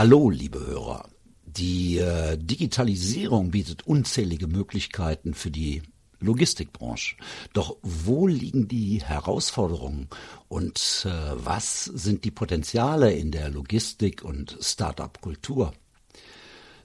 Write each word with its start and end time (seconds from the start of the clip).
Hallo, 0.00 0.30
liebe 0.30 0.66
Hörer. 0.66 1.10
Die 1.44 1.98
äh, 1.98 2.38
Digitalisierung 2.38 3.50
bietet 3.50 3.86
unzählige 3.86 4.46
Möglichkeiten 4.46 5.34
für 5.34 5.50
die 5.50 5.82
Logistikbranche. 6.20 7.16
Doch 7.52 7.76
wo 7.82 8.26
liegen 8.26 8.66
die 8.66 9.02
Herausforderungen 9.02 10.08
und 10.48 11.06
äh, 11.06 11.10
was 11.34 11.84
sind 11.84 12.24
die 12.24 12.30
Potenziale 12.30 13.12
in 13.12 13.30
der 13.30 13.50
Logistik 13.50 14.24
und 14.24 14.56
Start-up-Kultur? 14.62 15.74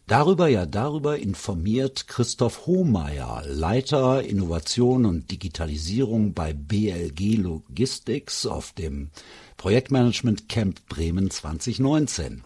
Darüber, 0.07 0.49
ja, 0.49 0.65
darüber 0.65 1.17
informiert 1.17 2.07
Christoph 2.09 2.65
Hohmeier, 2.65 3.43
Leiter 3.47 4.23
Innovation 4.23 5.05
und 5.05 5.31
Digitalisierung 5.31 6.33
bei 6.33 6.51
BLG 6.51 7.37
Logistics 7.37 8.45
auf 8.45 8.73
dem 8.73 9.09
Projektmanagement 9.55 10.49
Camp 10.49 10.85
Bremen 10.89 11.31
2019. 11.31 12.43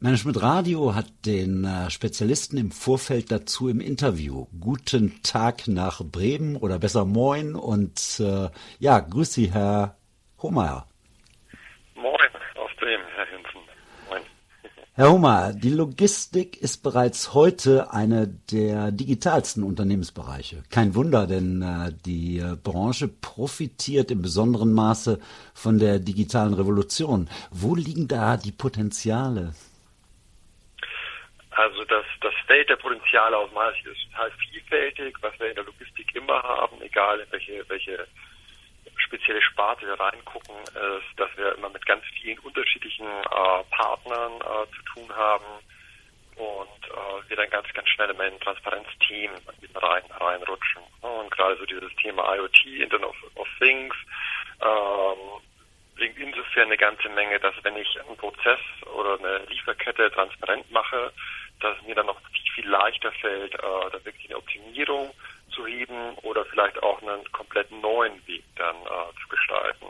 Management 0.00 0.40
Radio 0.40 0.94
hat 0.94 1.06
den 1.26 1.64
äh, 1.64 1.90
Spezialisten 1.90 2.56
im 2.56 2.70
Vorfeld 2.70 3.32
dazu 3.32 3.68
im 3.68 3.80
Interview. 3.80 4.46
Guten 4.60 5.20
Tag 5.24 5.66
nach 5.66 6.04
Bremen 6.04 6.54
oder 6.54 6.78
besser 6.78 7.04
Moin 7.04 7.56
und 7.56 8.20
äh, 8.20 8.48
ja, 8.78 9.00
grüß 9.00 9.32
Sie, 9.32 9.50
Herr 9.52 9.96
Hohmeier. 10.40 10.86
Moin 11.96 12.14
aus 12.54 12.70
Bremen, 12.78 13.02
Herr 13.16 13.26
Hinzen. 13.26 13.60
Moin. 14.08 14.22
Herr 14.94 15.10
Hohmeier, 15.10 15.52
die 15.52 15.70
Logistik 15.70 16.62
ist 16.62 16.84
bereits 16.84 17.34
heute 17.34 17.92
eine 17.92 18.28
der 18.28 18.92
digitalsten 18.92 19.64
Unternehmensbereiche. 19.64 20.62
Kein 20.70 20.94
Wunder, 20.94 21.26
denn 21.26 21.60
äh, 21.60 21.92
die 22.06 22.38
äh, 22.38 22.54
Branche 22.54 23.08
profitiert 23.08 24.12
im 24.12 24.22
besonderen 24.22 24.72
Maße 24.72 25.18
von 25.54 25.80
der 25.80 25.98
digitalen 25.98 26.54
Revolution. 26.54 27.28
Wo 27.50 27.74
liegen 27.74 28.06
da 28.06 28.36
die 28.36 28.52
Potenziale? 28.52 29.54
Also 31.58 31.84
das, 31.86 32.04
das 32.20 32.34
Feld 32.46 32.68
der 32.70 32.76
Potenziale 32.76 33.36
aus 33.36 33.50
meiner 33.50 33.72
ist 33.72 33.84
total 34.12 34.30
vielfältig, 34.30 35.16
was 35.20 35.36
wir 35.40 35.48
in 35.48 35.56
der 35.56 35.64
Logistik 35.64 36.14
immer 36.14 36.40
haben, 36.40 36.80
egal 36.82 37.18
in 37.18 37.26
welche, 37.32 37.68
welche 37.68 38.06
spezielle 38.94 39.42
Sparte 39.42 39.84
wir 39.84 39.98
reingucken, 39.98 40.54
ist, 40.62 41.18
dass 41.18 41.36
wir 41.36 41.56
immer 41.56 41.68
mit 41.70 41.84
ganz 41.84 42.04
vielen 42.14 42.38
unterschiedlichen 42.38 43.06
äh, 43.06 43.64
Partnern 43.76 44.34
äh, 44.40 44.70
zu 44.70 44.82
tun 44.94 45.16
haben 45.16 45.44
und 46.36 46.86
äh, 46.86 47.28
wir 47.28 47.36
dann 47.36 47.50
ganz, 47.50 47.66
ganz 47.74 47.88
schnell 47.88 48.10
in 48.10 48.20
ein 48.20 48.38
Transparenzteam 48.38 49.32
rein, 49.74 50.04
reinrutschen. 50.12 50.82
Und 51.00 51.28
gerade 51.32 51.56
so 51.56 51.66
dieses 51.66 51.92
Thema 51.96 52.36
IoT, 52.36 52.66
Internet 52.66 53.08
of, 53.08 53.16
of 53.34 53.48
Things, 53.58 53.96
ähm, 54.60 55.18
bringt 56.14 56.18
insofern 56.18 56.66
eine 56.66 56.76
ganze 56.76 57.08
Menge, 57.10 57.38
dass 57.40 57.54
wenn 57.62 57.76
ich 57.76 58.00
einen 58.00 58.16
Prozess 58.16 58.60
oder 58.94 59.18
eine 59.18 59.44
Lieferkette 59.46 60.10
transparent 60.10 60.70
mache, 60.70 61.12
dass 61.60 61.76
es 61.76 61.86
mir 61.86 61.94
dann 61.94 62.06
noch 62.06 62.20
viel, 62.30 62.52
viel 62.54 62.68
leichter 62.68 63.12
fällt, 63.12 63.54
äh, 63.54 63.58
da 63.58 64.04
wirklich 64.04 64.26
eine 64.26 64.38
Optimierung 64.38 65.12
zu 65.50 65.66
heben 65.66 66.14
oder 66.22 66.44
vielleicht 66.46 66.80
auch 66.82 67.02
einen 67.02 67.30
komplett 67.32 67.70
neuen 67.72 68.26
Weg 68.26 68.44
dann 68.56 68.76
äh, 68.76 69.20
zu 69.20 69.28
gestalten. 69.28 69.86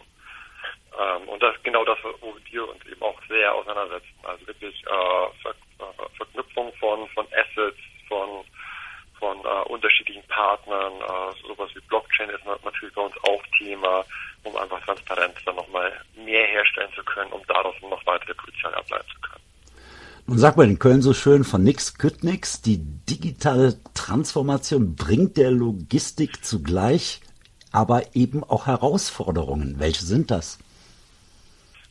Ähm, 0.98 1.28
und 1.28 1.42
das 1.42 1.54
ist 1.56 1.64
genau 1.64 1.84
das, 1.84 1.98
wo 2.20 2.36
wir 2.50 2.68
uns 2.68 2.84
eben 2.86 3.02
auch 3.02 3.20
sehr 3.28 3.54
auseinandersetzen. 3.54 4.14
Also 4.22 4.46
wirklich 4.46 4.82
äh, 4.86 5.52
Verknüpfung 6.16 6.72
von, 6.76 7.08
von 7.10 7.26
Assets, 7.32 7.78
von 8.08 8.44
von 9.18 9.38
äh, 9.44 9.68
unterschiedlichen 9.68 10.22
Partnern, 10.28 10.92
äh, 10.92 11.46
sowas 11.46 11.70
wie 11.74 11.80
Blockchain 11.80 12.30
ist 12.30 12.44
natürlich 12.44 12.94
bei 12.94 13.02
uns 13.02 13.16
auch 13.24 13.42
Thema, 13.58 14.04
um 14.44 14.56
einfach 14.56 14.80
Transparenz 14.84 15.36
dann 15.44 15.56
nochmal 15.56 15.92
mehr 16.16 16.46
herstellen 16.46 16.90
zu 16.94 17.02
können, 17.04 17.32
um 17.32 17.42
daraus 17.46 17.74
noch 17.82 18.04
weitere 18.06 18.34
Potenziale 18.34 18.76
ableiten 18.76 19.08
zu 19.12 19.20
können. 19.20 19.44
Nun 20.26 20.27
sagt 20.38 20.56
man 20.56 20.70
in 20.70 20.78
Köln 20.78 21.02
so 21.02 21.12
schön, 21.12 21.44
von 21.44 21.62
nix 21.62 21.98
kütt 21.98 22.24
nix. 22.24 22.62
Die 22.62 22.78
digitale 22.78 23.74
Transformation 23.94 24.96
bringt 24.96 25.36
der 25.36 25.50
Logistik 25.50 26.44
zugleich 26.44 27.20
aber 27.72 28.02
eben 28.14 28.44
auch 28.44 28.66
Herausforderungen. 28.66 29.78
Welche 29.78 30.02
sind 30.02 30.30
das? 30.30 30.58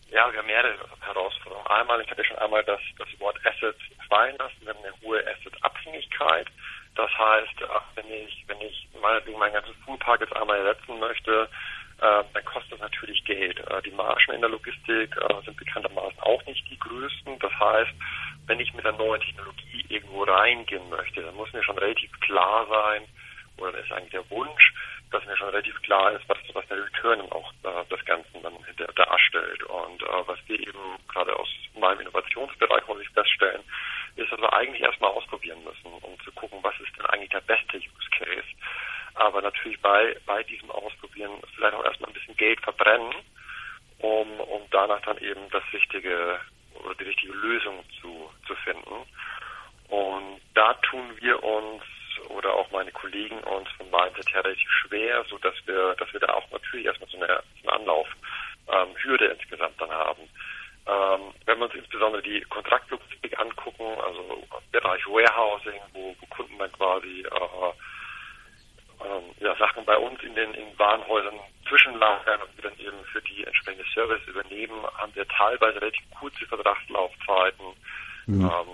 Ja, 0.10 0.32
wir 0.32 0.40
haben 0.40 0.48
mehrere 0.48 0.76
Herausforderungen. 1.02 1.68
Einmal, 1.68 2.02
ich 2.02 2.10
hatte 2.10 2.24
schon 2.26 2.38
einmal 2.38 2.64
das, 2.64 2.80
das 2.98 3.08
Wort 3.20 3.38
Asset 3.46 3.76
fallen 4.10 4.36
lassen. 4.38 4.56
Wir 4.62 4.74
haben 4.74 4.84
eine 4.84 4.94
hohe 5.02 5.20
Asset-Abhängigkeit. 5.28 6.48
Das 6.96 7.12
heißt, 7.12 7.56
wenn 7.96 8.10
ich, 8.10 8.44
wenn 8.48 8.60
ich 8.62 8.88
meinetwegen 9.02 9.38
meinen 9.38 9.54
ganzen 9.54 9.76
Fuhrpark 9.86 10.22
jetzt 10.22 10.36
einmal 10.36 10.58
ersetzen 10.58 11.00
möchte, 11.00 11.48
äh, 12.00 12.24
dann 12.34 12.46
kostet 12.46 12.74
das 12.74 12.80
natürlich 12.80 13.24
Geld. 13.26 13.60
Äh, 13.60 13.82
die 13.82 13.92
Margen 13.92 14.34
in 14.34 14.42
der 14.42 14.50
Logistik 14.50 15.16
äh, 15.18 15.46
sind 15.46 15.58
bekanntermaßen 15.58 16.20
auch 16.20 16.46
nicht 16.46 16.70
die 16.70 16.80
größten. 16.80 17.40
Das 17.40 17.52
heißt, 17.60 17.92
wenn 18.46 18.60
ich 18.60 18.74
mit 18.74 18.86
einer 18.86 18.98
neuen 18.98 19.22
Technologie 19.22 19.86
irgendwo 19.90 20.24
reingehen 20.24 20.90
möchte, 20.90 21.22
dann 21.22 21.36
muss 21.36 21.52
mir 21.54 21.64
schon 21.64 21.78
relativ 21.78 22.12
klar 22.20 22.68
sein, 22.70 23.04
oder 23.58 23.72
das 23.72 23.86
ist 23.86 23.92
eigentlich 23.92 24.12
der 24.12 24.30
Wunsch, 24.30 24.74
dass 25.12 25.26
mir 25.26 25.38
schon 25.38 25.50
relativ 25.50 25.82
klar 25.82 26.12
ist, 26.12 26.28
was, 26.28 26.38
was 26.54 26.68
der 26.68 26.84
Return 26.84 27.22
auch 27.32 27.52
äh, 27.64 27.84
das 27.90 28.04
Ganze 28.06 28.28
dann 28.44 28.54
darstellt. 28.96 29.64
Und 29.64 30.02
äh, 30.04 30.28
was 30.28 30.38
wir 30.48 30.60
eben 30.60 30.98
gerade 31.08 31.36
aus 31.36 31.48
meinem 31.80 32.02
Innovationsbereich 32.02 32.88
muss 32.88 33.02
ich 33.02 33.10
feststellen, 33.10 33.64
ist, 34.16 34.32
dass 34.32 34.40
wir 34.40 34.54
eigentlich 34.54 34.82
erstmal 34.82 35.12
ausprobieren 35.12 35.64
müssen, 35.64 35.92
um 36.02 36.20
zu 36.22 36.32
gucken, 36.34 36.60
was 36.62 36.80
ist 36.80 36.96
denn 36.98 37.06
eigentlich 37.08 37.30
der 37.30 37.42
beste 37.42 37.78
Use 37.78 38.10
Case. 38.12 38.48
Aber 39.16 39.42
natürlich 39.42 39.80
bei, 39.82 40.16
bei 40.26 40.44
diesem 40.44 40.70
Ausprobieren 41.18 41.42
vielleicht 41.56 41.74
auch 41.74 41.84
erstmal 41.84 42.10
ein 42.10 42.14
bisschen 42.14 42.38
Geld 42.38 42.62
verbrennen, 42.62 43.14
um, 44.00 44.40
um 44.40 44.62
danach 44.72 45.02
dann 45.02 45.18
eben 45.18 45.50
das 45.52 45.64
richtige 45.74 46.40
oder 46.84 46.94
die 46.96 47.06
richtige 47.06 47.34
Lösung 47.34 47.84
zu, 48.00 48.30
zu 48.46 48.56
finden. 48.56 49.06
Und 49.90 50.42
da 50.54 50.74
tun 50.76 51.18
wir 51.20 51.42
uns 51.44 51.84
oder 52.30 52.54
auch 52.54 52.70
meine 52.72 52.92
Kollegen 52.92 53.40
uns 53.40 53.70
vom 53.78 53.90
Mindset 53.90 54.32
her 54.34 54.44
relativ 54.44 54.70
schwer, 54.70 55.26
so 55.30 55.38
dass 55.40 55.56
wir, 55.66 55.96
dass 55.96 56.12
wir 56.14 56.20
da 56.20 56.34
auch 56.34 56.50
natürlich 56.52 56.86
erstmal 56.86 57.10
so 57.10 57.18
eine, 57.18 57.44
so 57.62 57.70
eine 57.70 57.80
Anlaufhürde 57.80 59.26
ähm, 59.26 59.38
insgesamt 59.40 59.82
dann 59.82 59.92
haben. 59.92 60.22
Ähm, 60.88 61.34
wenn 61.46 61.58
wir 61.58 61.66
uns 61.66 61.76
insbesondere 61.76 62.22
die 62.22 62.42
Kontraktlogistik 62.42 63.40
angucken, 63.40 64.00
also 64.06 64.44
Bereich 64.72 65.06
Warehousing, 65.08 65.82
wo, 65.94 66.16
wo 66.20 66.26
Kunden 66.28 66.58
dann 66.60 66.72
quasi 66.74 67.22
äh, 67.22 67.74
ähm, 69.08 69.24
ja, 69.40 69.56
Sachen 69.56 69.86
bei 69.86 69.98
uns 69.98 70.22
in 70.24 70.36
den 70.36 70.54
in 70.54 70.78
Warenhäusern 70.78 71.40
zwischenlagern 71.68 72.42
und 72.42 72.56
wir 72.56 72.70
dann 72.70 72.80
eben 72.80 73.04
für 73.12 73.22
die 73.22 73.44
entsprechende 73.44 73.86
Service 73.94 74.26
übernehmen, 74.28 74.86
haben 74.96 75.14
wir 75.16 75.28
teilweise 75.28 75.82
relativ 75.82 76.06
kurze 76.20 76.46
Vertragslaufzeiten, 76.46 77.66
mhm. 78.26 78.42
ähm, 78.42 78.68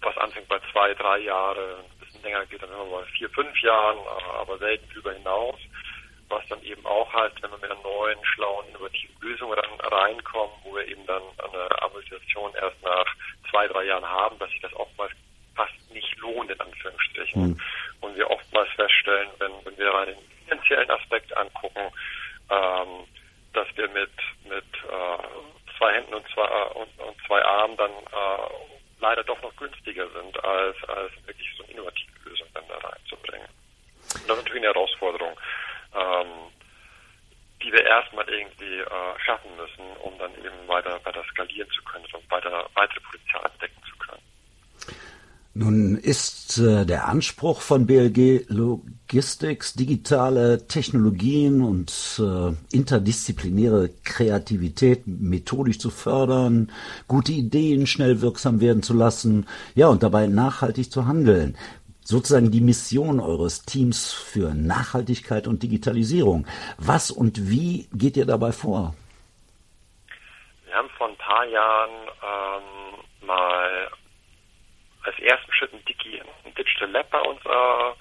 was 0.00 0.16
anfängt 0.18 0.48
bei 0.48 0.60
zwei, 0.72 0.94
drei 0.94 1.18
Jahre, 1.18 1.84
ein 1.84 1.98
bisschen 2.06 2.22
länger 2.22 2.46
geht 2.46 2.62
dann 2.62 2.70
immer 2.70 2.84
bei 2.84 3.04
vier, 3.16 3.28
fünf 3.30 3.60
Jahren, 3.62 3.98
äh, 3.98 4.38
aber 4.38 4.58
selten 4.58 4.88
darüber 4.90 5.12
hinaus. 5.12 5.56
Was 6.30 6.46
dann 6.48 6.62
eben 6.62 6.84
auch 6.84 7.10
halt, 7.14 7.32
wenn 7.42 7.50
wir 7.50 7.56
mit 7.56 7.70
einer 7.70 7.80
neuen, 7.82 8.18
schlauen, 8.22 8.68
innovativen 8.68 9.16
Lösung 9.20 9.50
dann 9.56 9.80
reinkommen, 9.80 10.54
wo 10.62 10.74
wir 10.74 10.86
eben 10.86 11.06
dann 11.06 11.22
eine 11.38 11.82
Amortisation 11.82 12.52
erst 12.60 12.82
nach 12.82 13.06
zwei, 13.50 13.66
drei 13.66 13.84
Jahren 13.84 14.04
haben, 14.04 14.38
dass 14.38 14.50
sich 14.50 14.60
das 14.60 14.74
oftmals 14.74 15.12
fast 15.54 15.72
nicht 15.90 16.14
lohnt, 16.18 16.50
in 16.50 16.60
Anführungsstrichen. 16.60 17.42
Mhm. 17.42 17.60
Und 18.00 18.16
wir 18.16 18.30
oftmals 18.30 18.68
feststellen, 18.76 19.28
wenn, 19.38 19.52
wenn 19.64 19.76
wir 19.76 19.90
rein 19.92 20.08
den 20.08 20.18
finanziellen 20.46 20.90
Aspekt 20.90 21.36
angucken, 21.36 21.90
ähm, 22.50 23.04
dass 23.52 23.66
wir 23.76 23.88
mit, 23.88 24.10
mit 24.44 24.64
äh, 24.84 25.76
zwei 25.76 25.94
Händen 25.94 26.14
und 26.14 26.26
zwei, 26.32 26.46
und, 26.74 26.88
und 26.98 27.16
zwei 27.26 27.42
Armen 27.44 27.76
dann 27.76 27.90
äh, 27.90 28.50
leider 29.00 29.24
doch 29.24 29.40
noch 29.42 29.54
günstiger 29.56 30.08
sind, 30.10 30.44
als, 30.44 30.76
als 30.88 31.12
wirklich 31.26 31.48
so 31.56 31.64
eine 31.64 31.72
innovative 31.72 32.28
Lösung 32.28 32.46
dann 32.54 32.64
da 32.68 32.76
reinzubringen. 32.88 33.48
Und 34.14 34.28
das 34.28 34.38
ist 34.38 34.44
natürlich 34.44 34.64
eine 34.64 34.74
Herausforderung, 34.74 35.38
ähm, 35.94 36.26
die 37.62 37.72
wir 37.72 37.84
erstmal 37.84 38.28
irgendwie 38.28 38.78
äh, 38.78 39.20
schaffen 39.24 39.50
müssen, 39.56 39.84
um 40.02 40.16
dann 40.18 40.32
eben 40.36 40.68
weiter, 40.68 41.00
weiter 41.04 41.24
skalieren 41.30 41.68
zu 41.70 41.82
können 41.84 42.06
und 42.12 42.30
weiter, 42.30 42.68
weitere 42.74 43.00
Potenziale 43.00 43.50
entdecken 43.52 43.82
zu 43.88 43.96
können. 43.98 44.22
Nun 45.54 45.96
ist 45.96 46.37
äh, 46.56 46.86
der 46.86 47.08
Anspruch 47.08 47.60
von 47.60 47.86
BLG 47.86 48.46
Logistics, 48.48 49.74
digitale 49.74 50.66
Technologien 50.66 51.60
und 51.60 51.92
äh, 52.18 52.74
interdisziplinäre 52.74 53.90
Kreativität 54.04 55.02
methodisch 55.06 55.78
zu 55.78 55.90
fördern, 55.90 56.72
gute 57.06 57.32
Ideen 57.32 57.86
schnell 57.86 58.22
wirksam 58.22 58.62
werden 58.62 58.82
zu 58.82 58.94
lassen, 58.94 59.46
ja, 59.74 59.88
und 59.88 60.02
dabei 60.02 60.26
nachhaltig 60.26 60.90
zu 60.90 61.06
handeln. 61.06 61.58
Sozusagen 62.02 62.50
die 62.50 62.62
Mission 62.62 63.20
eures 63.20 63.66
Teams 63.66 64.14
für 64.14 64.54
Nachhaltigkeit 64.54 65.46
und 65.46 65.62
Digitalisierung. 65.62 66.46
Was 66.78 67.10
und 67.10 67.50
wie 67.50 67.86
geht 67.92 68.16
ihr 68.16 68.24
dabei 68.24 68.52
vor? 68.52 68.94
Wir 70.64 70.74
haben 70.74 70.88
vor 70.96 71.08
ein 71.08 71.16
paar 71.16 71.44
Jahren 71.44 71.90
ähm, 72.22 73.26
mal 73.26 73.90
als 75.08 75.18
ersten 75.20 75.52
Schritt 75.52 75.72
ein, 75.72 75.84
Digi, 75.84 76.20
ein 76.20 76.54
Digital 76.54 76.87
Lab 76.98 77.10
bei 77.10 77.20
uns 77.20 77.40
äh, 77.44 77.92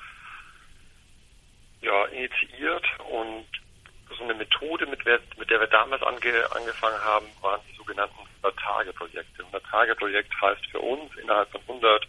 ja, 1.86 2.06
initiiert 2.06 2.86
und 3.12 3.46
so 4.18 4.24
eine 4.24 4.34
Methode, 4.34 4.88
mit 4.88 5.06
der, 5.06 5.20
mit 5.38 5.50
der 5.50 5.60
wir 5.60 5.68
damals 5.68 6.02
ange, 6.02 6.52
angefangen 6.56 7.04
haben, 7.04 7.28
waren 7.42 7.62
die 7.70 7.76
sogenannten 7.76 8.16
100-Tage-Projekte. 8.42 9.44
100-Tage-Projekt 9.44 10.34
heißt 10.42 10.66
für 10.72 10.80
uns 10.80 11.16
innerhalb 11.18 11.52
von 11.52 11.62
100 11.68 12.08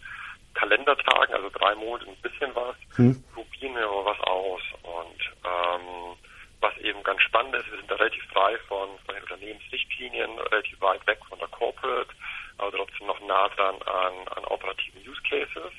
Kalendertagen, 0.55 1.35
also 1.35 1.49
drei 1.49 1.75
Monate 1.75 2.09
ein 2.09 2.15
bisschen 2.21 2.55
was, 2.55 2.75
hm. 2.95 3.23
probieren 3.33 3.75
wir 3.75 3.85
aber 3.85 4.05
was 4.05 4.19
aus. 4.21 4.61
Und 4.81 5.21
ähm, 5.45 6.17
was 6.61 6.75
eben 6.79 7.03
ganz 7.03 7.21
spannend 7.21 7.53
ist, 7.55 7.69
wir 7.69 7.77
sind 7.77 7.91
da 7.91 7.95
relativ 7.95 8.23
frei 8.33 8.57
von, 8.67 8.89
von 9.05 9.13
den 9.13 9.23
Unternehmensrichtlinien, 9.23 10.39
relativ 10.39 10.81
weit 10.81 11.05
weg 11.05 11.19
von 11.29 11.37
der 11.37 11.47
Corporate, 11.49 12.09
aber 12.57 12.71
trotzdem 12.71 13.07
noch 13.07 13.19
nah 13.21 13.47
dran 13.49 13.75
an, 13.83 14.27
an 14.35 14.45
operativen 14.45 15.01
Use 15.07 15.21
Cases 15.29 15.71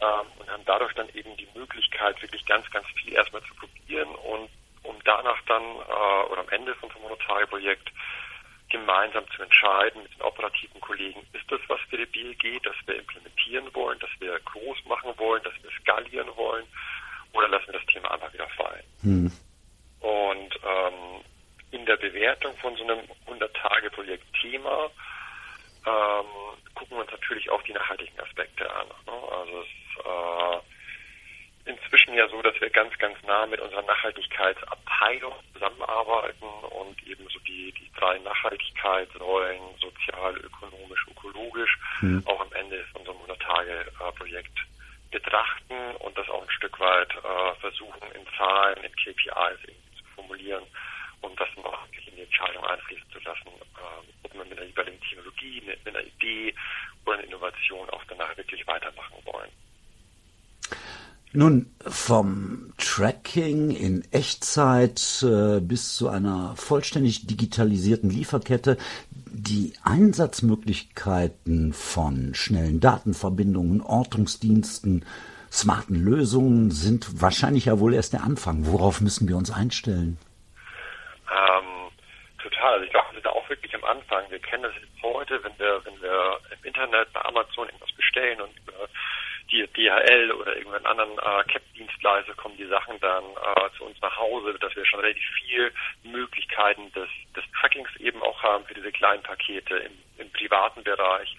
ähm, 0.00 0.26
und 0.38 0.50
haben 0.50 0.64
dadurch 0.64 0.94
dann 0.94 1.08
eben 1.14 1.36
die 1.36 1.48
Möglichkeit, 1.54 2.20
wirklich 2.22 2.44
ganz, 2.46 2.70
ganz 2.70 2.86
viel 2.94 3.12
erstmal 3.12 3.42
zu 3.42 3.54
probieren 3.54 4.08
und 4.14 4.48
um 4.84 4.96
danach 5.04 5.40
dann 5.46 5.62
am 6.48 6.60
Ende 6.60 6.74
vom 6.76 6.90
500-Tage-Projekt 6.90 7.90
gemeinsam 8.70 9.24
zu 9.34 9.42
entscheiden 9.42 10.02
mit 10.02 10.14
den 10.14 10.22
operativen 10.22 10.80
Kollegen, 10.80 11.20
ist 11.32 11.50
das 11.50 11.60
was 11.68 11.80
für 11.88 11.96
die 11.96 12.06
BLG, 12.06 12.62
das 12.62 12.74
wir 12.86 12.96
implementieren 12.96 13.74
wollen, 13.74 13.98
das 13.98 14.10
wir 14.18 14.38
groß 14.40 14.84
machen 14.86 15.12
wollen, 15.16 15.42
das 15.42 15.54
wir 15.62 15.70
skalieren 15.70 16.28
wollen 16.36 16.66
oder 17.32 17.48
lassen 17.48 17.68
wir 17.68 17.78
das 17.78 17.86
Thema 17.86 18.10
einfach 18.12 18.32
wieder 18.32 18.48
fallen. 18.48 18.84
Hm. 19.02 19.32
Und 20.00 20.60
ähm, 20.64 21.24
in 21.70 21.86
der 21.86 21.96
Bewertung 21.96 22.56
von 22.58 22.76
so 22.76 22.84
einem 22.84 23.00
100-Tage-Projekt-Thema 23.26 24.90
ähm, 25.86 26.26
gucken 26.74 26.96
wir 26.96 27.02
uns 27.02 27.10
natürlich 27.10 27.48
auch 27.50 27.62
die 27.62 27.72
nachhaltigen 27.72 28.20
Aspekte 28.20 28.70
an. 28.70 28.86
Ne? 28.86 29.12
Also 29.30 29.60
es 29.60 30.04
äh, 30.04 30.57
inzwischen 32.08 32.14
ja 32.14 32.28
so, 32.28 32.42
dass 32.42 32.60
wir 32.60 32.70
ganz, 32.70 32.96
ganz 32.98 33.16
nah 33.24 33.46
mit 33.46 33.60
unserer 33.60 33.82
Nachhaltigkeitsabteilung 33.82 35.34
zusammenarbeiten 35.52 36.46
und 36.70 37.06
eben 37.06 37.28
so 37.28 37.38
die, 37.40 37.72
die 37.72 37.90
drei 37.96 38.18
Nachhaltigkeitsrollen, 38.18 39.60
sozial, 39.80 40.36
ökonomisch, 40.38 41.06
ökologisch, 41.10 41.78
mhm. 42.00 42.22
auch 42.26 42.40
am 42.40 42.52
Ende 42.52 42.84
von 42.92 43.04
so 43.04 43.12
einem 43.12 43.20
100-Tage-Projekt 43.22 44.58
betrachten 45.10 45.96
und 46.00 46.16
das 46.16 46.28
auch 46.28 46.42
ein 46.42 46.50
Stück 46.50 46.78
weit 46.80 47.10
äh, 47.14 47.60
versuchen, 47.60 48.12
in 48.14 48.26
Zahlen, 48.36 48.78
in 48.84 48.92
KPIs 48.92 49.60
zu 49.96 50.04
formulieren, 50.14 50.64
um 51.20 51.34
das 51.36 51.48
dann 51.56 51.64
auch 51.64 51.84
wirklich 51.86 52.08
in 52.08 52.16
die 52.16 52.22
Entscheidung 52.22 52.64
einfließen 52.64 53.10
zu 53.10 53.18
lassen, 53.20 53.48
äh, 53.48 54.24
ob 54.24 54.34
man 54.34 54.48
mit 54.48 54.58
einer 54.58 54.66
jeweiligen 54.66 55.00
Technologie, 55.00 55.62
mit, 55.66 55.84
mit 55.84 55.96
einer 55.96 56.04
Idee 56.04 56.54
oder 57.04 57.18
einer 57.18 57.24
Innovation 57.24 57.88
auch 57.90 58.04
danach 58.08 58.36
wirklich 58.36 58.66
weitermachen 58.66 59.16
wollen. 59.24 59.50
Nun, 61.34 61.66
vom 61.86 62.72
Tracking 62.78 63.70
in 63.70 64.02
Echtzeit 64.12 65.22
äh, 65.22 65.60
bis 65.60 65.94
zu 65.94 66.08
einer 66.08 66.56
vollständig 66.56 67.26
digitalisierten 67.26 68.08
Lieferkette, 68.08 68.78
die 69.10 69.74
Einsatzmöglichkeiten 69.84 71.74
von 71.74 72.34
schnellen 72.34 72.80
Datenverbindungen, 72.80 73.82
Ortungsdiensten, 73.82 75.04
smarten 75.52 76.02
Lösungen 76.02 76.70
sind 76.70 77.20
wahrscheinlich 77.20 77.66
ja 77.66 77.78
wohl 77.78 77.92
erst 77.92 78.14
der 78.14 78.24
Anfang. 78.24 78.64
Worauf 78.64 79.02
müssen 79.02 79.28
wir 79.28 79.36
uns 79.36 79.50
einstellen? 79.50 80.16
Ähm, 81.30 81.90
total. 82.42 82.72
Also 82.72 82.84
ich 82.86 82.90
glaube, 82.90 83.06
wir 83.10 83.20
sind 83.20 83.26
auch 83.26 83.48
wirklich 83.50 83.74
am 83.74 83.84
Anfang. 83.84 84.24
Wir 84.30 84.38
kennen 84.38 84.62
das 84.62 84.72
jetzt 84.74 85.02
heute, 85.02 85.44
wenn 85.44 85.58
wir, 85.58 85.80
wenn 85.84 86.00
wir 86.00 86.40
im 86.58 86.64
Internet 86.64 87.12
bei 87.12 87.20
Amazon 87.26 87.66
irgendwas 87.66 87.92
bestellen 87.92 88.40
und 88.40 88.67
die 89.50 89.66
DHL 89.66 90.32
oder 90.32 90.56
irgendeinen 90.56 90.86
anderen 90.86 91.12
äh, 91.18 91.44
CAP-Dienstleister 91.44 92.34
kommen 92.34 92.56
die 92.56 92.66
Sachen 92.66 92.98
dann 93.00 93.24
äh, 93.24 93.76
zu 93.76 93.84
uns 93.84 94.00
nach 94.02 94.16
Hause, 94.16 94.54
dass 94.60 94.74
wir 94.76 94.84
schon 94.84 95.00
relativ 95.00 95.24
viel 95.42 95.72
Möglichkeiten 96.04 96.92
des, 96.92 97.08
des 97.34 97.44
Trackings 97.58 97.88
eben 97.96 98.22
auch 98.22 98.42
haben 98.42 98.64
für 98.66 98.74
diese 98.74 98.92
kleinen 98.92 99.22
Pakete 99.22 99.76
im, 99.76 99.92
im 100.18 100.30
privaten 100.32 100.82
Bereich. 100.82 101.36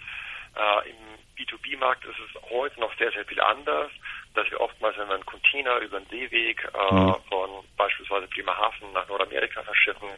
Äh, 0.55 0.89
Im 0.89 0.95
B2B-Markt 1.37 2.03
ist 2.05 2.17
es 2.19 2.41
heute 2.49 2.79
noch 2.79 2.95
sehr, 2.97 3.11
sehr 3.11 3.25
viel 3.25 3.39
anders, 3.39 3.91
dass 4.33 4.49
wir 4.49 4.59
oftmals, 4.59 4.97
wenn 4.97 5.07
wir 5.07 5.15
einen 5.15 5.25
Container 5.25 5.77
über 5.77 5.99
den 5.99 6.09
Seeweg 6.09 6.67
äh, 6.73 6.93
mhm. 6.93 7.15
von 7.29 7.49
beispielsweise 7.77 8.27
Bremerhaven 8.27 8.91
nach 8.93 9.07
Nordamerika 9.07 9.61
verschiffen, 9.63 10.09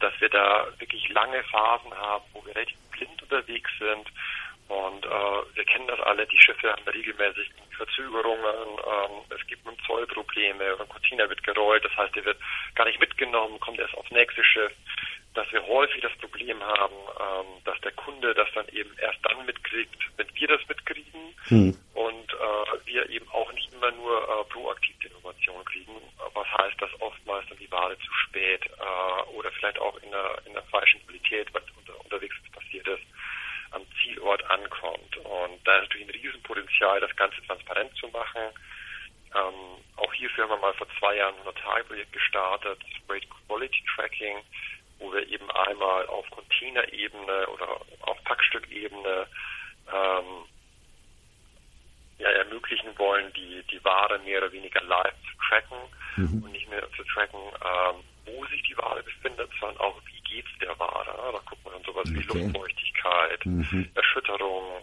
dass 0.00 0.12
wir 0.20 0.28
da 0.28 0.66
wirklich 0.78 1.08
lange 1.10 1.42
Phasen 1.44 1.94
haben, 1.94 2.24
wo 2.32 2.44
wir 2.44 2.54
relativ 2.54 2.76
blind 2.90 3.22
unterwegs 3.22 3.70
sind 3.78 4.06
und 4.72 5.04
äh, 5.04 5.08
wir 5.54 5.64
kennen 5.64 5.86
das 5.86 6.00
alle, 6.00 6.26
die 6.26 6.40
Schiffe 6.40 6.72
haben 6.72 6.88
regelmäßig 6.88 7.50
Verzögerungen, 7.76 8.78
ähm, 8.78 9.20
es 9.28 9.46
gibt 9.46 9.66
nun 9.66 9.76
Zollprobleme, 9.86 10.78
ein 10.80 10.88
Container 10.88 11.28
wird 11.28 11.42
gerollt, 11.42 11.84
das 11.84 11.94
heißt, 11.96 12.16
der 12.16 12.24
wird 12.24 12.38
gar 12.74 12.86
nicht 12.86 12.98
mitgenommen, 12.98 13.60
kommt 13.60 13.78
erst 13.78 13.94
aufs 13.94 14.10
nächste 14.10 14.42
Schiff. 14.42 14.72
Dass 15.34 15.50
wir 15.50 15.66
häufig 15.66 16.02
das 16.02 16.12
Problem 16.18 16.62
haben, 16.62 16.94
ähm, 16.94 17.46
dass 17.64 17.80
der 17.80 17.92
Kunde 17.92 18.34
das 18.34 18.48
dann 18.54 18.68
eben 18.68 18.90
erst 18.98 19.18
dann 19.22 19.44
mitkriegt, 19.46 19.96
wenn 20.16 20.26
wir 20.34 20.48
das 20.48 20.60
mitkriegen 20.68 21.34
hm. 21.48 21.76
und 21.94 22.32
äh, 22.32 22.86
wir 22.86 23.08
eben 23.10 23.28
auch 23.30 23.50
nicht 23.52 23.72
immer 23.72 23.90
nur 23.92 24.22
äh, 24.22 24.52
proaktiv 24.52 24.94
die 25.02 25.08
Innovation 25.08 25.64
kriegen, 25.64 25.96
was 26.34 26.46
heißt, 26.58 26.80
dass 26.80 26.90
oftmals 27.00 27.46
dann 27.48 27.58
die 27.58 27.70
Ware 27.70 27.96
zu 27.98 28.12
spät 28.26 28.64
äh, 28.66 29.30
oder 29.36 29.50
vielleicht 29.52 29.78
auch 29.78 29.96
in 30.02 30.10
der, 30.10 30.38
in 30.46 30.52
der 30.52 30.62
falschen 30.64 31.04
Qualität, 31.06 31.48
was 31.52 31.62
unter, 31.78 31.98
unterwegs 32.00 32.36
passiert 32.52 32.86
ist, 32.88 33.02
am 33.72 33.82
Zielort 34.00 34.48
ankommt. 34.50 35.16
Und 35.18 35.61
da 35.72 35.78
ist 35.78 35.88
natürlich 35.88 36.08
ein 36.08 36.20
Riesenpotenzial, 36.20 37.00
das 37.00 37.16
Ganze 37.16 37.42
transparent 37.46 37.94
zu 37.96 38.08
machen. 38.08 38.42
Ähm, 39.34 39.80
auch 39.96 40.12
hierfür 40.12 40.44
haben 40.44 40.50
wir 40.50 40.58
mal 40.58 40.74
vor 40.74 40.86
zwei 40.98 41.16
Jahren 41.16 41.34
ein 41.38 41.44
Notarprojekt 41.44 42.12
gestartet, 42.12 42.78
Rate 43.08 43.26
Quality 43.46 43.82
Tracking, 43.96 44.36
wo 44.98 45.12
wir 45.12 45.26
eben 45.28 45.50
einmal 45.50 46.06
auf 46.06 46.28
Containerebene 46.30 47.46
oder 47.48 47.80
auf 48.02 48.22
Packstückebene 48.24 49.26
ähm, 49.90 50.44
ja, 52.18 52.28
ermöglichen 52.28 52.96
wollen, 52.98 53.32
die, 53.32 53.62
die 53.70 53.82
Ware 53.84 54.18
mehr 54.20 54.38
oder 54.38 54.52
weniger 54.52 54.82
live 54.82 55.14
zu 55.30 55.48
tracken 55.48 55.78
mhm. 56.16 56.44
und 56.44 56.52
nicht 56.52 56.68
mehr 56.68 56.86
zu 56.94 57.02
tracken, 57.04 57.40
ähm, 57.40 58.04
wo 58.26 58.44
sich 58.46 58.62
die 58.64 58.76
Ware 58.76 59.02
befindet, 59.02 59.50
sondern 59.58 59.78
auch, 59.78 59.98
wie 60.04 60.20
geht 60.34 60.44
es 60.44 60.58
der 60.60 60.78
Ware. 60.78 61.32
Da 61.32 61.40
guckt 61.48 61.64
man 61.64 61.74
dann 61.74 61.84
sowas 61.84 62.04
okay. 62.06 62.18
wie 62.18 62.38
Luftfeuchtigkeit, 62.38 63.46
mhm. 63.46 63.88
Erschütterung 63.94 64.82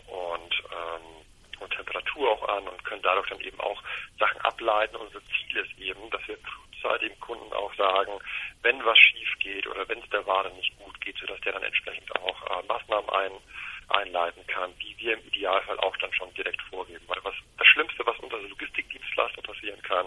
Temperatur 2.19 2.31
auch 2.31 2.49
an 2.49 2.67
und 2.67 2.83
können 2.83 3.01
dadurch 3.01 3.29
dann 3.29 3.39
eben 3.41 3.59
auch 3.59 3.81
Sachen 4.19 4.41
ableiten. 4.41 4.95
Unser 4.95 5.21
Ziel 5.21 5.57
ist 5.57 5.79
eben, 5.79 6.09
dass 6.11 6.27
wir 6.27 6.37
frühzeitig 6.37 7.09
dem 7.09 7.19
Kunden 7.19 7.53
auch 7.53 7.73
sagen, 7.75 8.11
wenn 8.61 8.83
was 8.85 8.97
schief 8.97 9.29
geht 9.39 9.67
oder 9.67 9.87
wenn 9.87 9.99
es 9.99 10.09
der 10.09 10.25
Ware 10.25 10.51
nicht 10.55 10.77
gut 10.77 10.99
geht, 11.01 11.17
sodass 11.17 11.39
der 11.41 11.53
dann 11.53 11.63
entsprechend 11.63 12.13
auch 12.15 12.41
äh, 12.43 12.65
Maßnahmen 12.67 13.09
ein, 13.09 13.31
einleiten 13.89 14.45
kann, 14.47 14.71
die 14.79 14.95
wir 14.97 15.13
im 15.13 15.27
Idealfall 15.27 15.79
auch 15.79 15.95
dann 15.97 16.13
schon 16.13 16.33
direkt 16.35 16.61
vorgeben. 16.63 17.03
Weil 17.07 17.23
was 17.23 17.35
das 17.57 17.67
Schlimmste, 17.67 18.05
was 18.05 18.19
unter 18.19 18.37
Logistikdienstleister 18.39 19.41
passieren 19.41 19.81
kann, 19.81 20.05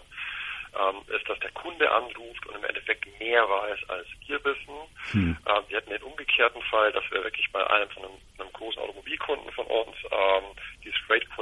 ähm, 0.74 1.02
ist, 1.14 1.28
dass 1.28 1.38
der 1.40 1.50
Kunde 1.50 1.90
anruft 1.90 2.46
und 2.46 2.56
im 2.56 2.64
Endeffekt 2.64 3.06
mehr 3.20 3.46
weiß, 3.48 3.78
als 3.88 4.06
wir 4.26 4.42
wissen. 4.44 4.74
Hm. 5.12 5.36
Ähm, 5.46 5.62
wir 5.68 5.76
hatten 5.76 5.90
den 5.90 6.02
umgekehrten 6.02 6.62
Fall, 6.62 6.92
dass 6.92 7.04
wir 7.10 7.22
wirklich 7.22 7.50
bei 7.52 7.66
einem 7.68 7.90
von 7.90 8.04
einem, 8.04 8.18
einem 8.38 8.52
großen 8.52 8.80
Automobilkunden 8.80 9.52
von 9.52 9.66
uns 9.66 9.96
ähm, 10.10 10.44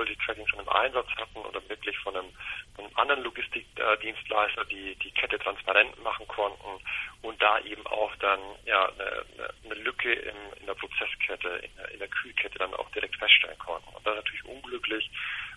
dieses 0.05 0.21
Freight 0.21 0.21
Quality 0.21 0.25
Tracking 0.25 0.47
schon 0.49 0.61
im 0.61 0.69
Einsatz 0.69 1.09
hatten 1.17 1.39
oder 1.39 1.69
wirklich 1.69 1.97
von 1.99 2.17
einem, 2.17 2.33
von 2.75 2.85
einem 2.85 2.97
anderen 2.97 3.23
Logistikdienstleister 3.25 4.65
die, 4.67 4.95
die 4.97 5.11
Kette 5.13 5.39
transparent 5.39 6.03
machen 6.03 6.27
konnten 6.29 6.83
und 7.23 7.41
da 7.43 7.59
eben 7.61 7.87
auch 7.87 8.15
dann 8.17 8.41
ja 8.65 8.89
eine, 8.89 9.25
eine 9.65 9.75
Lücke 9.75 10.13
in, 10.13 10.37
in 10.61 10.67
der 10.67 10.75
Prozesskette, 10.75 11.49
in 11.49 11.77
der, 11.77 11.91
in 11.93 11.99
der 11.99 12.09
Kühlkette 12.09 12.59
dann 12.59 12.75
auch 12.75 12.91
direkt 12.91 13.17
feststellen 13.17 13.59
konnten. 13.59 13.89
Und 13.89 14.07
das 14.07 14.15
ist 14.15 14.25
natürlich 14.25 14.45
unglücklich, 14.45 15.11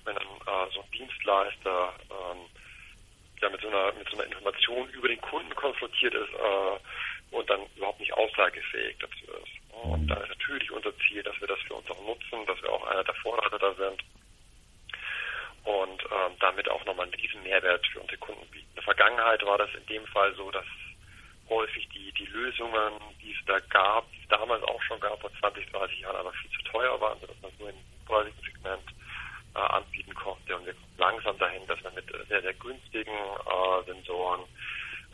wenn 0.06 0.16
dann 0.16 0.26
äh, 0.26 0.72
so 0.74 0.82
ein 0.82 0.92
Dienstleister 0.92 1.94
ähm, 2.10 2.46
ja 3.42 3.50
mit 3.50 3.62
so 3.62 3.68
einer 3.68 3.94
mit 3.94 4.10
so 4.10 4.18
einer 4.18 4.26
Information 4.26 4.90
über 4.90 5.08
den 5.08 5.22
Kunden 5.22 5.54
konfrontiert 5.56 6.14
ist 6.14 6.34
äh, 6.34 7.36
und 7.36 7.50
dann 7.50 7.62
überhaupt 7.76 8.00
nicht 8.00 8.14
aussagefähig 8.14 8.96
dazu 9.00 9.32
ist. 9.42 9.64
Und 9.84 10.08
da 10.08 10.16
ist 10.16 10.30
natürlich 10.30 10.72
unser 10.72 10.94
Ziel, 11.00 11.24
dass 11.24 11.40
wir 11.42 11.48
das 11.48 11.60
für 11.62 11.74
uns 11.74 11.90
auch 11.90 12.06
nutzen, 12.06 12.46
dass 12.46 12.62
wir 12.62 12.72
auch 12.72 12.86
einer 12.86 13.04
der 13.04 13.16
Vorreiter 13.16 13.58
da 13.58 13.74
sind 13.74 14.04
und 15.66 16.04
ähm, 16.04 16.36
damit 16.40 16.70
auch 16.70 16.84
nochmal 16.86 17.06
einen 17.06 17.16
riesen 17.16 17.42
Mehrwert 17.44 17.86
für 17.88 18.00
unsere 18.00 18.18
Kunden 18.18 18.46
bieten. 18.48 18.68
In 18.70 18.76
der 18.76 18.84
Vergangenheit 19.24 19.46
war 19.46 19.58
das 19.58 19.70
in 19.76 19.86
dem 19.86 20.06
Fall 20.08 20.36
so, 20.36 20.52
dass 20.52 20.66
häufig 21.50 21.88
die, 21.90 22.12
die 22.14 22.26
Lösungen, 22.26 22.94
die 23.22 23.32
es 23.32 23.46
da 23.46 23.60
gab, 23.70 24.10
die 24.12 24.20
es 24.22 24.28
damals 24.28 24.64
auch 24.64 24.82
schon 24.84 25.00
gab, 25.00 25.20
vor 25.22 25.32
20, 25.40 25.72
30 25.72 26.00
Jahren, 26.02 26.18
aber 26.18 26.34
viel 26.34 26.52
zu 26.52 26.62
teuer 26.64 27.00
waren, 27.00 27.20
sodass 27.22 27.42
man 27.42 27.52
nur 27.60 27.70
im 27.70 27.76
preisigen 28.06 28.42
Segment 28.44 28.84
äh, 29.56 29.60
anbieten 29.60 30.14
konnte. 30.14 30.56
Und 30.58 30.66
wir 30.66 30.74
kommen 30.74 30.98
langsam 30.98 31.38
dahin, 31.38 31.66
dass 31.68 31.82
wir 31.84 31.92
mit 31.92 32.06
sehr, 32.28 32.42
sehr 32.42 32.54
günstigen 32.54 33.12
äh, 33.12 33.84
Sensoren 33.86 34.42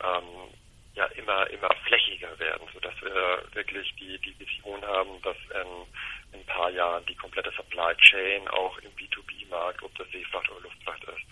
ähm, 0.02 0.54
ja 0.94 1.04
immer, 1.16 1.48
immer 1.50 1.70
flächiger 1.86 2.36
werden, 2.38 2.66
sodass 2.72 2.94
wir 3.02 3.44
wirklich 3.52 3.94
die, 3.96 4.18
die 4.18 4.38
Vision 4.40 4.82
haben, 4.82 5.22
dass 5.22 5.36
in, 5.54 6.32
in 6.32 6.40
ein 6.40 6.46
paar 6.46 6.70
Jahren 6.70 7.04
die 7.06 7.14
komplette 7.14 7.52
Supply 7.52 7.94
Chain 7.96 8.48
auch 8.48 8.76
im 8.78 8.90
B2B-Markt, 8.96 9.82
ob 9.82 9.94
das 9.96 10.10
Seefracht 10.10 10.50
oder 10.50 10.62
Luftfracht 10.62 11.04
ist, 11.04 11.26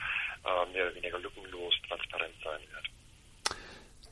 mehr 0.72 0.86
oder 0.86 0.94
weniger 0.94 1.18
lückenlos 1.18 1.74
transparent 1.88 2.34
sein 2.44 2.60
wird. 2.72 2.88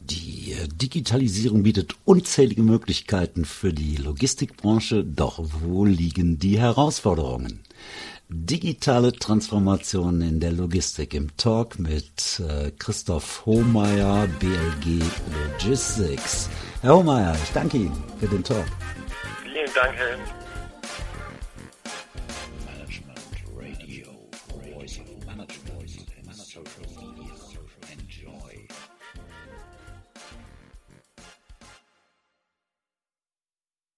Die 0.00 0.54
Digitalisierung 0.68 1.62
bietet 1.62 1.96
unzählige 2.04 2.62
Möglichkeiten 2.62 3.44
für 3.44 3.72
die 3.72 3.96
Logistikbranche, 3.96 5.02
doch 5.02 5.40
wo 5.40 5.84
liegen 5.84 6.38
die 6.38 6.58
Herausforderungen? 6.58 7.64
Digitale 8.28 9.12
Transformation 9.12 10.20
in 10.20 10.40
der 10.40 10.52
Logistik 10.52 11.14
im 11.14 11.36
Talk 11.36 11.78
mit 11.78 12.40
äh, 12.40 12.72
Christoph 12.76 13.46
Hohmeier, 13.46 14.26
BLG 14.40 15.02
Logistics. 15.52 16.50
Herr 16.82 16.96
Hohmeier, 16.96 17.36
ich 17.42 17.52
danke 17.52 17.76
Ihnen 17.76 18.04
für 18.18 18.26
den 18.26 18.42
Talk. 18.42 18.66
Vielen 19.44 19.72
Dank, 19.74 19.94
Herr 19.96 20.45